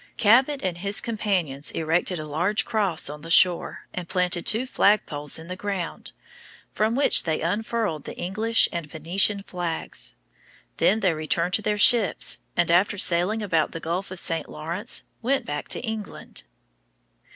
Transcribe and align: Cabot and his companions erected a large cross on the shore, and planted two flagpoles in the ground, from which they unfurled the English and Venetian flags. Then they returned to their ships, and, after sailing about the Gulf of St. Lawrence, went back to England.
Cabot 0.17 0.63
and 0.63 0.79
his 0.79 0.99
companions 0.99 1.69
erected 1.73 2.19
a 2.19 2.25
large 2.25 2.65
cross 2.65 3.07
on 3.07 3.21
the 3.21 3.29
shore, 3.29 3.85
and 3.93 4.09
planted 4.09 4.47
two 4.47 4.65
flagpoles 4.65 5.37
in 5.37 5.47
the 5.47 5.55
ground, 5.55 6.11
from 6.71 6.95
which 6.95 7.21
they 7.21 7.39
unfurled 7.41 8.05
the 8.05 8.17
English 8.17 8.67
and 8.71 8.89
Venetian 8.89 9.43
flags. 9.43 10.15
Then 10.77 11.01
they 11.01 11.13
returned 11.13 11.53
to 11.53 11.61
their 11.61 11.77
ships, 11.77 12.39
and, 12.57 12.71
after 12.71 12.97
sailing 12.97 13.43
about 13.43 13.73
the 13.73 13.79
Gulf 13.79 14.09
of 14.09 14.19
St. 14.19 14.49
Lawrence, 14.49 15.03
went 15.21 15.45
back 15.45 15.67
to 15.67 15.79
England. 15.81 16.45